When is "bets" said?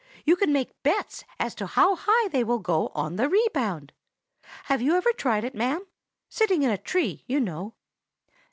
0.81-1.23